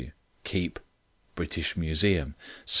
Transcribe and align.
W. 0.01 0.11
Keep... 0.43 0.79
British 1.35 1.77
Museum. 1.77 2.33